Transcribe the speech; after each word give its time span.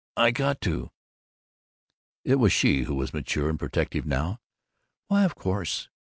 I 0.17 0.31
got 0.31 0.61
to" 0.61 0.89
It 2.25 2.39
was 2.39 2.51
she 2.51 2.85
who 2.85 2.95
was 2.95 3.13
mature 3.13 3.51
and 3.51 3.59
protective 3.59 4.03
now. 4.07 4.39
"Why, 5.09 5.25
of 5.25 5.35
course! 5.35 5.89